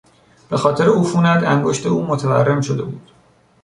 [0.49, 3.11] به خاطر عفونت انگشت او متورم شده بود.